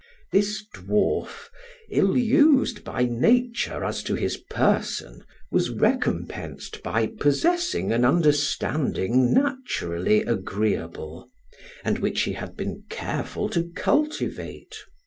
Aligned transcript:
This 0.31 0.65
dwarf, 0.73 1.49
ill 1.91 2.17
used 2.17 2.83
by 2.83 3.03
nature 3.03 3.83
as 3.85 4.01
to 4.05 4.15
his 4.15 4.35
person, 4.49 5.23
was 5.51 5.69
recompensed 5.69 6.81
by 6.81 7.05
possessing 7.05 7.91
an 7.91 8.03
understanding 8.03 9.31
naturally 9.31 10.23
agreeable, 10.23 11.29
and 11.83 11.99
which 11.99 12.21
he 12.21 12.33
had 12.33 12.57
been 12.57 12.83
careful 12.89 13.47
to 13.49 13.69
cultivate. 13.75 14.75